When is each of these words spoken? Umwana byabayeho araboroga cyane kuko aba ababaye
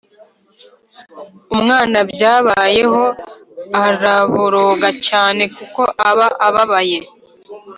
Umwana 1.55 1.97
byabayeho 2.11 3.03
araboroga 3.85 4.89
cyane 5.07 5.43
kuko 5.55 5.81
aba 6.09 6.27
ababaye 6.47 6.99